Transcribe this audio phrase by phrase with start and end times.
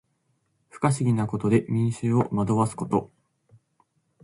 [0.71, 3.11] 不可思議なことで民衆を惑わすこと。